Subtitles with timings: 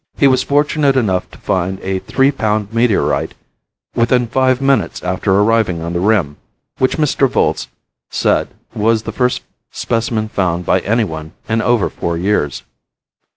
[0.17, 3.35] He was fortunate enough to find a three pound meteorite
[3.93, 6.37] within five minutes after arriving on the rim,
[6.79, 7.29] which Mr.
[7.29, 7.67] Volz
[8.09, 12.63] said was the first specimen found by anyone in over four years.